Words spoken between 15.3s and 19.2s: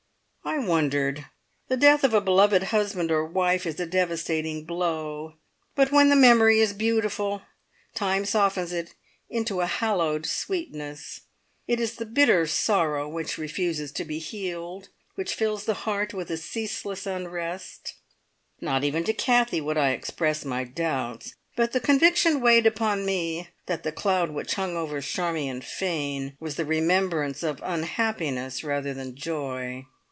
fills the heart with a ceaseless unrest. Not even to